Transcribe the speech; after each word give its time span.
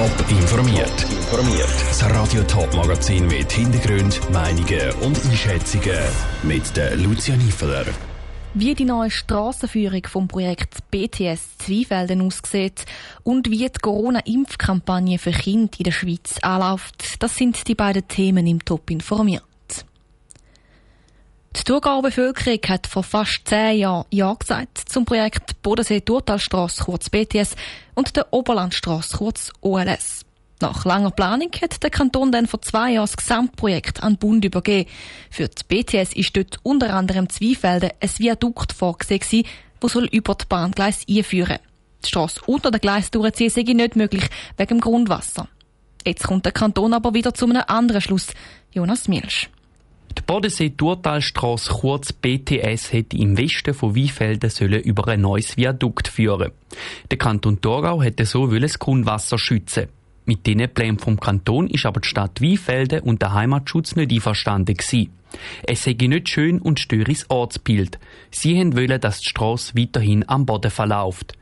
Top 0.00 0.30
informiert. 0.30 1.02
Informiert. 1.10 1.68
Das 1.88 2.02
Radio 2.04 2.42
Top 2.44 2.74
Magazin 2.74 3.26
mit 3.26 3.52
Hintergrund, 3.52 4.18
Meinungen 4.32 4.92
und 5.02 5.22
Einschätzungen 5.26 5.98
mit 6.42 6.74
der 6.74 6.96
Lucia 6.96 7.36
Niefeler. 7.36 7.84
Wie 8.54 8.74
die 8.74 8.86
neue 8.86 9.10
Strassenführung 9.10 10.00
vom 10.06 10.26
Projekt 10.26 10.90
BTS 10.90 11.58
Zweifelden 11.58 12.22
aussieht 12.22 12.86
und 13.24 13.50
wie 13.50 13.58
die 13.58 13.78
Corona-Impfkampagne 13.78 15.18
für 15.18 15.32
Kinder 15.32 15.76
in 15.76 15.84
der 15.84 15.92
Schweiz 15.92 16.38
anläuft, 16.40 17.22
das 17.22 17.36
sind 17.36 17.68
die 17.68 17.74
beiden 17.74 18.08
Themen 18.08 18.46
im 18.46 18.64
Top 18.64 18.90
informiert. 18.90 19.49
Die 21.56 21.64
Thurgauer 21.64 22.02
Bevölkerung 22.02 22.60
hat 22.68 22.86
vor 22.86 23.02
fast 23.02 23.40
zehn 23.44 23.78
Jahren 23.78 24.06
Ja 24.10 24.34
gesagt 24.34 24.78
zum 24.86 25.04
Projekt 25.04 25.60
Bodensee-Durtalstrasse, 25.62 26.84
kurz 26.84 27.10
BTS, 27.10 27.56
und 27.94 28.14
der 28.16 28.32
Oberlandstrasse, 28.32 29.16
kurz 29.16 29.52
OLS. 29.60 30.24
Nach 30.60 30.84
langer 30.84 31.10
Planung 31.10 31.50
hat 31.60 31.82
der 31.82 31.90
Kanton 31.90 32.30
dann 32.30 32.46
vor 32.46 32.62
zwei 32.62 32.92
Jahren 32.92 33.06
das 33.06 33.16
Gesamtprojekt 33.16 34.02
an 34.02 34.12
den 34.12 34.18
Bund 34.18 34.44
übergeben. 34.44 34.88
Für 35.28 35.48
die 35.48 35.64
BTS 35.66 36.12
ist 36.14 36.36
dort 36.36 36.60
unter 36.62 36.94
anderem 36.94 37.28
Zweifelden 37.28 37.90
ein 38.00 38.10
Viadukt 38.18 38.72
vorgesehen, 38.72 39.44
das 39.80 39.92
soll 39.92 40.04
über 40.04 40.34
die 40.34 40.44
Bahngleis 40.48 41.04
einführen. 41.08 41.58
Die 42.04 42.08
Strasse 42.08 42.40
unter 42.46 42.70
der 42.70 42.80
Gleis 42.80 43.10
durchziehen 43.10 43.50
sei 43.50 43.62
nicht 43.62 43.96
möglich, 43.96 44.28
wegen 44.56 44.68
dem 44.68 44.80
Grundwasser. 44.80 45.48
Jetzt 46.06 46.26
kommt 46.26 46.44
der 46.44 46.52
Kanton 46.52 46.94
aber 46.94 47.12
wieder 47.12 47.34
zu 47.34 47.46
einem 47.46 47.64
anderen 47.66 48.00
Schluss. 48.00 48.28
Jonas 48.72 49.08
Mielsch. 49.08 49.50
Die 50.30 50.34
Bodensee-Durtalstrasse, 50.34 51.72
kurz 51.72 52.12
BTS, 52.12 52.92
hätte 52.92 53.16
im 53.16 53.36
Westen 53.36 53.74
von 53.74 53.96
Weinfelden 53.96 54.48
sollen 54.48 54.80
über 54.80 55.08
ein 55.08 55.22
neues 55.22 55.56
Viadukt 55.56 56.06
führen. 56.06 56.52
Der 57.10 57.18
Kanton 57.18 57.60
Thurgau 57.60 58.00
hätte 58.00 58.24
so 58.24 58.46
das 58.46 58.78
Grundwasser 58.78 59.38
schützen. 59.38 59.88
Mit 60.26 60.46
diesen 60.46 60.72
Plänen 60.72 61.00
vom 61.00 61.18
Kanton 61.18 61.66
ist 61.66 61.84
aber 61.84 61.98
die 61.98 62.06
Stadt 62.06 62.40
Weinfelden 62.40 63.00
und 63.00 63.20
der 63.20 63.34
Heimatschutz 63.34 63.96
nicht 63.96 64.12
einverstanden 64.12 64.76
gewesen. 64.76 65.10
Es 65.66 65.82
sei 65.82 65.96
nicht 65.98 66.28
schön 66.28 66.60
und 66.60 66.78
störe 66.78 67.12
das 67.12 67.28
Ortsbild. 67.28 67.98
Sie 68.30 68.54
wollen, 68.54 69.00
dass 69.00 69.18
die 69.22 69.30
Strasse 69.30 69.72
weiterhin 69.76 70.28
am 70.28 70.46
Boden 70.46 70.70
verläuft. 70.70 71.32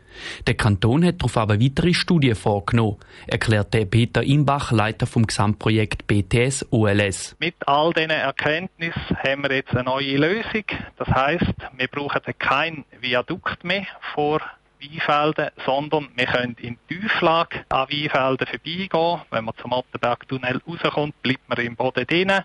Der 0.47 0.55
Kanton 0.55 1.05
hat 1.05 1.21
darauf 1.21 1.37
aber 1.37 1.61
weitere 1.61 1.95
Studien 1.95 2.35
vorgenommen, 2.35 2.97
erklärte 3.27 3.87
Peter 3.87 4.23
Imbach, 4.23 4.73
Leiter 4.73 5.07
vom 5.07 5.27
Gesamtprojekt 5.27 6.07
BTS 6.07 6.67
OLS. 6.71 7.37
Mit 7.39 7.57
all 7.67 7.93
diesen 7.93 8.11
Erkenntnissen 8.11 9.17
haben 9.17 9.43
wir 9.43 9.57
jetzt 9.57 9.71
eine 9.73 9.85
neue 9.85 10.17
Lösung. 10.17 10.65
Das 10.97 11.09
heißt, 11.09 11.55
wir 11.77 11.89
brauchen 11.89 12.23
kein 12.39 12.85
Viadukt 13.01 13.65
mehr 13.65 13.87
vor 14.15 14.41
Weinfelden, 14.81 15.51
sondern 15.67 16.09
wir 16.15 16.27
können 16.27 16.57
in 16.61 16.79
Tieflage 16.89 17.65
an 17.69 17.89
Weinfelden 17.89 18.47
vorbeigehen. 18.47 19.21
Wenn 19.31 19.45
man 19.45 19.55
zum 19.61 19.73
Ottenberg-Tunnel 19.73 20.61
rauskommt, 20.67 21.21
bleibt 21.23 21.49
man 21.49 21.59
im 21.59 21.77
Boden 21.77 22.07
drinnen 22.07 22.45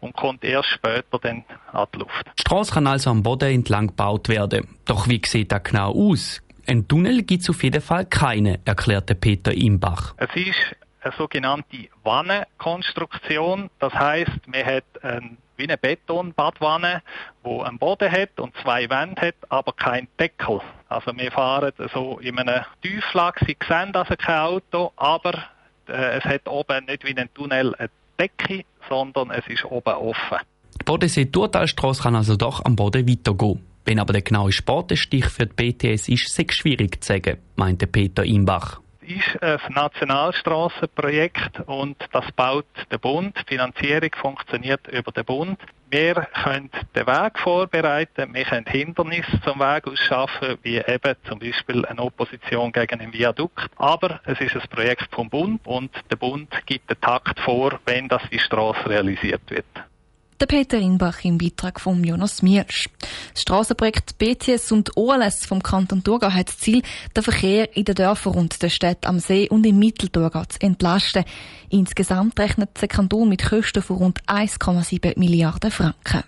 und 0.00 0.14
kommt 0.14 0.44
erst 0.44 0.70
später 0.70 1.18
dann 1.22 1.44
an 1.72 1.86
die 1.94 1.98
Luft. 1.98 2.26
Die 2.36 2.40
Strasse 2.40 2.74
kann 2.74 2.86
also 2.86 3.10
am 3.10 3.22
Boden 3.22 3.52
entlang 3.52 3.88
gebaut 3.88 4.28
werden. 4.28 4.68
Doch 4.84 5.08
wie 5.08 5.20
sieht 5.24 5.52
das 5.52 5.62
genau 5.62 5.92
aus? 5.92 6.42
Ein 6.68 6.86
Tunnel 6.86 7.22
gibt 7.22 7.44
es 7.44 7.48
auf 7.48 7.62
jeden 7.62 7.80
Fall 7.80 8.04
keine, 8.04 8.60
erklärte 8.66 9.14
Peter 9.14 9.54
Imbach. 9.54 10.12
Es 10.18 10.28
ist 10.36 10.76
eine 11.00 11.14
sogenannte 11.16 11.88
Wannenkonstruktion. 12.04 13.70
Das 13.78 13.94
heißt, 13.94 14.46
man 14.46 14.66
hat 14.66 14.84
ein, 15.00 15.38
wie 15.56 15.62
eine 15.62 15.78
Betonbadwanne, 15.78 17.00
wo 17.42 17.62
einen 17.62 17.78
Boden 17.78 18.12
hat 18.12 18.38
und 18.38 18.54
zwei 18.62 18.90
Wände 18.90 19.28
hat, 19.28 19.36
aber 19.48 19.72
kein 19.72 20.08
Deckel. 20.20 20.60
Also 20.90 21.16
wir 21.16 21.32
fahren 21.32 21.72
so 21.94 22.18
in 22.18 22.38
einer 22.38 22.66
Tieflage. 22.82 23.46
Sie 23.46 23.56
sehen 23.66 23.94
also 23.94 24.14
kein 24.18 24.38
Auto, 24.40 24.92
aber 24.96 25.44
äh, 25.88 26.18
es 26.18 26.24
hat 26.24 26.46
oben 26.46 26.84
nicht 26.84 27.02
wie 27.02 27.16
ein 27.16 27.30
Tunnel 27.32 27.74
eine 27.76 27.88
Decke, 28.20 28.66
sondern 28.90 29.30
es 29.30 29.46
ist 29.46 29.64
oben 29.64 29.94
offen. 29.94 30.38
Die 30.78 30.84
Bodensee-Durtalstrasse 30.84 32.02
kann 32.02 32.14
also 32.14 32.36
doch 32.36 32.62
am 32.66 32.76
Boden 32.76 33.08
weitergehen. 33.08 33.64
Wenn 33.88 34.00
aber 34.00 34.12
der 34.12 34.20
genaue 34.20 34.52
Spatenstich 34.52 35.24
für 35.24 35.46
die 35.46 35.72
BTS 35.72 36.10
ist, 36.10 36.28
sei 36.28 36.44
schwierig 36.50 37.02
zu 37.02 37.08
sagen, 37.08 37.38
meinte 37.56 37.86
Peter 37.86 38.22
Imbach 38.22 38.80
ist 39.00 39.42
ein 39.42 39.58
Nationalstrassenprojekt 39.72 41.60
und 41.60 41.96
das 42.12 42.30
baut 42.32 42.66
der 42.90 42.98
Bund. 42.98 43.34
Die 43.38 43.54
Finanzierung 43.54 44.10
funktioniert 44.20 44.86
über 44.88 45.10
den 45.10 45.24
Bund. 45.24 45.58
Wir 45.88 46.14
können 46.44 46.68
den 46.94 47.06
Weg 47.06 47.38
vorbereiten, 47.38 48.34
wir 48.34 48.44
können 48.44 48.66
Hindernisse 48.66 49.40
zum 49.42 49.60
Weg 49.60 49.86
ausschaffen, 49.86 50.58
wie 50.60 50.76
eben 50.76 51.14
zum 51.26 51.38
Beispiel 51.38 51.86
eine 51.86 52.02
Opposition 52.02 52.70
gegen 52.70 53.00
ein 53.00 53.14
Viadukt. 53.14 53.70
Aber 53.76 54.20
es 54.26 54.38
ist 54.42 54.54
ein 54.54 54.68
Projekt 54.68 55.08
vom 55.10 55.30
Bund 55.30 55.66
und 55.66 55.90
der 56.10 56.16
Bund 56.16 56.50
gibt 56.66 56.90
den 56.90 57.00
Takt 57.00 57.40
vor, 57.40 57.80
wenn 57.86 58.08
das 58.08 58.20
die 58.30 58.38
Straße 58.38 58.90
realisiert 58.90 59.48
wird. 59.48 59.64
Der 60.40 60.46
Peter 60.46 60.78
Inbach 60.78 61.24
im 61.24 61.36
Beitrag 61.36 61.80
von 61.80 62.04
Jonas 62.04 62.42
Miersch. 62.42 62.88
Das 63.32 63.42
Strassenprojekt 63.42 64.18
BTS 64.18 64.70
und 64.70 64.96
OLS 64.96 65.46
vom 65.46 65.60
Kanton 65.60 66.04
Thurgau 66.04 66.30
hat 66.30 66.46
das 66.46 66.58
Ziel, 66.58 66.82
den 67.16 67.24
Verkehr 67.24 67.76
in 67.76 67.84
den 67.84 67.96
Dörfern 67.96 68.34
und 68.34 68.62
den 68.62 68.70
Städten 68.70 69.06
am 69.06 69.18
See 69.18 69.48
und 69.48 69.66
im 69.66 69.80
Mittelthurgau 69.80 70.44
zu 70.44 70.60
entlasten. 70.60 71.24
Insgesamt 71.70 72.38
rechnet 72.38 72.80
der 72.80 72.86
Kanton 72.86 73.28
mit 73.28 73.42
Kosten 73.42 73.82
von 73.82 73.96
rund 73.96 74.22
1,7 74.26 75.18
Milliarden 75.18 75.72
Franken. 75.72 76.22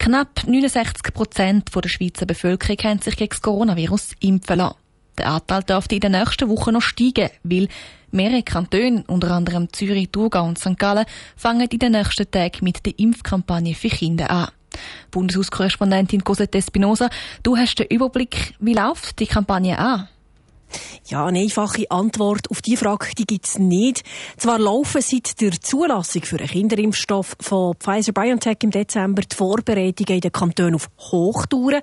Knapp 0.00 0.44
69 0.48 1.14
Prozent 1.14 1.70
der 1.72 1.88
Schweizer 1.88 2.26
Bevölkerung 2.26 2.78
haben 2.82 2.98
sich 3.00 3.14
gegen 3.14 3.30
das 3.30 3.42
Coronavirus 3.42 4.14
impfen 4.18 4.58
lassen. 4.58 4.76
Der 5.18 5.28
Anteil 5.28 5.62
dürfte 5.62 5.94
in 5.94 6.00
den 6.00 6.12
nächsten 6.12 6.48
Wochen 6.48 6.72
noch 6.72 6.82
steigen, 6.82 7.30
weil 7.44 7.68
mehrere 8.10 8.42
Kantone, 8.42 9.04
unter 9.06 9.30
anderem 9.32 9.72
Zürich, 9.72 10.10
Thurgau 10.10 10.44
und 10.44 10.58
St. 10.58 10.78
Gallen, 10.78 11.06
fangen 11.36 11.68
in 11.68 11.78
den 11.78 11.92
nächsten 11.92 12.30
Tagen 12.30 12.64
mit 12.64 12.84
der 12.86 12.98
Impfkampagne 12.98 13.74
für 13.74 13.88
Kinder 13.88 14.30
an. 14.30 14.48
Bundeshauskorrespondentin 15.10 16.22
Cosette 16.22 16.58
Espinosa, 16.58 17.10
du 17.42 17.56
hast 17.56 17.78
den 17.78 17.86
Überblick, 17.88 18.54
wie 18.60 18.74
läuft 18.74 19.18
die 19.18 19.26
Kampagne 19.26 19.78
an? 19.78 20.08
Ja, 21.10 21.26
eine 21.26 21.40
einfache 21.40 21.90
Antwort 21.90 22.48
auf 22.52 22.62
die 22.62 22.76
Frage 22.76 23.08
die 23.18 23.26
gibt's 23.26 23.58
nicht. 23.58 24.04
Zwar 24.36 24.60
laufen 24.60 25.02
seit 25.02 25.40
der 25.40 25.50
Zulassung 25.60 26.22
für 26.22 26.38
einen 26.38 26.46
Kinderimpfstoff 26.46 27.36
von 27.40 27.74
Pfizer-BioNTech 27.74 28.58
im 28.62 28.70
Dezember 28.70 29.22
die 29.22 29.34
Vorbereitungen 29.34 30.14
in 30.14 30.20
den 30.20 30.30
Kantonen 30.30 30.76
auf 30.76 30.88
Hochtouren. 30.98 31.80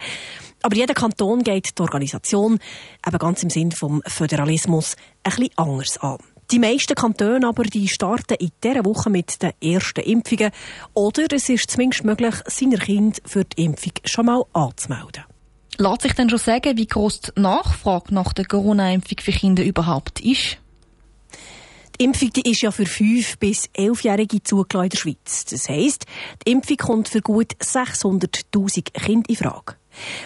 Aber 0.62 0.76
jeder 0.78 0.94
Kanton 0.94 1.44
geht 1.44 1.78
die 1.78 1.82
Organisation, 1.82 2.58
eben 3.06 3.18
ganz 3.18 3.44
im 3.44 3.50
Sinn 3.50 3.74
vom 3.74 4.02
Föderalismus, 4.06 4.96
ein 5.24 5.32
bisschen 5.32 5.50
anders 5.58 5.98
an. 5.98 6.20
Die 6.50 6.60
meisten 6.60 6.96
Kantone 6.96 7.46
aber 7.46 7.64
die 7.64 7.90
starten 7.90 8.36
in 8.40 8.52
dieser 8.64 8.86
Woche 8.86 9.10
mit 9.10 9.42
den 9.42 9.52
ersten 9.62 10.06
Impfungen. 10.06 10.52
Oder 10.94 11.26
es 11.32 11.50
ist 11.50 11.70
zumindest 11.70 12.06
möglich, 12.06 12.36
seiner 12.46 12.78
Kind 12.78 13.22
für 13.26 13.44
die 13.44 13.66
Impfung 13.66 13.92
schon 14.06 14.28
mal 14.28 14.44
anzumelden. 14.54 15.26
Lässt 15.80 16.02
sich 16.02 16.14
denn 16.14 16.30
schon 16.30 16.40
sagen, 16.40 16.76
wie 16.76 16.88
groß 16.88 17.22
die 17.22 17.42
Nachfrage 17.42 18.14
nach 18.14 18.34
der 18.34 18.46
Corona-Impfung 18.46 19.18
für 19.22 19.32
Kinder 19.32 19.64
überhaupt 19.64 20.20
ist? 20.22 20.58
Die 22.00 22.04
Impfung 22.04 22.32
die 22.32 22.50
ist 22.50 22.62
ja 22.62 22.72
für 22.72 22.84
5- 22.84 23.38
bis 23.40 23.70
11-Jährige 23.76 24.42
zugelassen 24.42 24.86
in 24.86 24.90
der 24.90 24.98
Schweiz. 24.98 25.46
Das 25.46 25.70
heisst, 25.70 26.06
die 26.46 26.52
Impfung 26.52 26.78
kommt 26.78 27.10
für 27.10 27.22
gut 27.22 27.54
600'000 27.62 28.92
Kinder 28.94 29.30
in 29.30 29.36
Frage. 29.36 29.76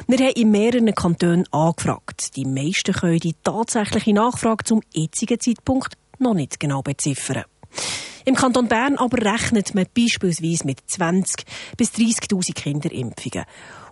Wir 0.08 0.18
haben 0.20 0.34
in 0.36 0.52
mehreren 0.52 0.96
Kantonen 0.96 1.48
angefragt. 1.52 2.36
Die 2.36 2.46
meisten 2.46 2.94
können 2.94 3.20
die 3.20 3.36
tatsächliche 3.44 4.14
Nachfrage 4.14 4.64
zum 4.64 4.82
jetzigen 4.94 5.40
Zeitpunkt 5.40 5.98
noch 6.20 6.34
nicht 6.34 6.60
genau 6.60 6.82
beziffern. 6.82 7.44
Im 8.24 8.36
Kanton 8.36 8.68
Bern 8.68 8.98
aber 8.98 9.18
rechnet 9.18 9.74
man 9.74 9.86
beispielsweise 9.98 10.66
mit 10.66 10.80
20 10.86 11.46
bis 11.76 11.92
30.000 11.92 12.54
Kinderimpfungen. 12.54 13.46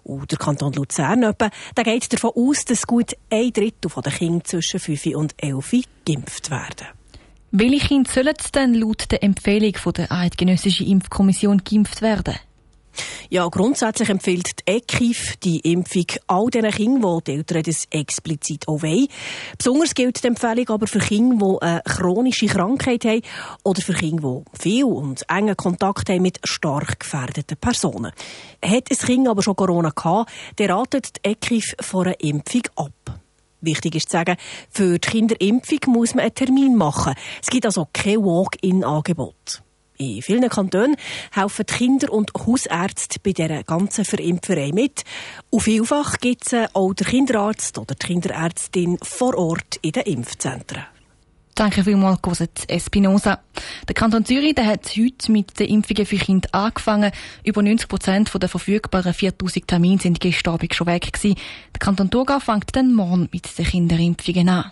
Und 0.09 0.31
der 0.31 0.39
Kanton 0.39 0.73
Luzern 0.73 1.21
etwa, 1.21 1.51
der 1.77 1.83
geht 1.83 2.11
davon 2.11 2.31
aus, 2.35 2.65
dass 2.65 2.87
gut 2.87 3.15
ein 3.29 3.53
Drittel 3.53 3.91
der 4.03 4.11
Kinder 4.11 4.43
zwischen 4.43 4.79
5 4.79 5.05
und 5.15 5.35
11 5.37 5.83
geimpft 6.03 6.49
werden. 6.49 6.87
Welche 7.51 7.87
Kinder 7.87 8.11
sollen 8.11 8.35
denn 8.55 8.73
laut 8.73 9.11
der 9.11 9.23
Empfehlung 9.23 9.75
der 9.95 10.11
Eidgenössischen 10.11 10.87
Impfkommission 10.87 11.63
geimpft 11.63 12.01
werden? 12.01 12.35
Ja, 13.31 13.47
grundsätzlich 13.47 14.09
empfiehlt 14.09 14.67
die 14.67 14.71
EKIF 14.71 15.37
die 15.37 15.59
Impfung 15.59 16.07
all 16.25 16.47
diesen 16.47 16.71
Kindern, 16.71 17.19
die 17.27 17.33
Eltern 17.33 17.61
das 17.61 17.85
explizit 17.91 18.67
auch 18.67 18.81
wollen. 18.81 19.07
Besonders 19.55 19.93
gilt 19.93 20.23
die 20.23 20.27
Empfehlung 20.29 20.67
aber 20.69 20.87
für 20.87 20.97
Kinder, 20.97 21.59
die 21.61 21.61
eine 21.61 21.81
chronische 21.85 22.47
Krankheit 22.47 23.05
haben 23.05 23.21
oder 23.63 23.83
für 23.83 23.93
Kinder, 23.93 24.41
die 24.55 24.59
viel 24.59 24.85
und 24.85 25.29
engen 25.29 25.55
Kontakt 25.55 26.09
haben 26.09 26.23
mit 26.23 26.39
stark 26.43 27.01
gefährdeten 27.01 27.57
Personen. 27.57 28.13
Hat 28.65 28.89
ein 28.89 28.97
Kind 28.97 29.27
aber 29.27 29.43
schon 29.43 29.55
Corona 29.55 29.91
gehabt, 29.91 30.31
dann 30.55 30.71
ratet 30.71 31.17
die 31.17 31.29
EKIF 31.29 31.75
von 31.81 32.07
einer 32.07 32.19
Impfung 32.21 32.63
ab. 32.77 33.19
Wichtig 33.61 33.93
ist 33.93 34.09
zu 34.09 34.17
sagen, 34.17 34.37
für 34.71 34.97
die 34.97 35.07
Kinderimpfung 35.07 35.79
muss 35.85 36.15
man 36.15 36.23
einen 36.23 36.33
Termin 36.33 36.75
machen. 36.75 37.13
Es 37.43 37.49
gibt 37.49 37.67
also 37.67 37.87
kein 37.93 38.23
Walk-in-Angebot. 38.23 39.61
In 40.01 40.21
vielen 40.21 40.47
Kantonen 40.47 40.95
helfen 41.33 41.65
die 41.69 41.73
Kinder- 41.73 42.13
und 42.13 42.31
Hausärzte 42.33 43.19
bei 43.21 43.33
dieser 43.33 43.63
ganzen 43.63 44.05
Verimpferei 44.05 44.71
mit. 44.73 45.03
Und 45.49 45.59
vielfach 45.59 46.19
gibt 46.19 46.53
es 46.53 46.73
auch 46.73 46.93
der 46.93 47.05
Kinderarzt 47.05 47.77
oder 47.77 47.95
die 47.95 48.07
Kinderärztin 48.07 48.97
vor 49.01 49.37
Ort 49.37 49.75
in 49.81 49.91
den 49.91 50.03
Impfzentren. 50.03 50.85
Danke 51.53 51.83
vielmals, 51.83 52.21
Cosette 52.21 52.69
Espinosa. 52.69 53.41
Der 53.89 53.93
Kanton 53.93 54.23
Zürich 54.23 54.55
der 54.55 54.67
hat 54.67 54.89
heute 54.95 55.31
mit 55.33 55.59
den 55.59 55.67
Impfungen 55.67 56.05
für 56.05 56.15
Kinder 56.15 56.47
angefangen. 56.53 57.11
Über 57.43 57.61
90 57.61 57.89
Prozent 57.89 58.31
der 58.33 58.47
verfügbaren 58.47 59.13
4000 59.13 59.67
Termine 59.67 59.99
sind 59.99 60.21
gestern 60.21 60.53
Abend 60.53 60.73
schon 60.73 60.87
weg 60.87 61.11
gewesen. 61.11 61.35
Der 61.73 61.79
Kanton 61.79 62.09
Thurgau 62.09 62.39
fängt 62.39 62.73
dann 62.73 62.93
morgen 62.93 63.27
mit 63.33 63.57
den 63.57 63.65
Kinderimpfungen 63.65 64.47
an. 64.47 64.71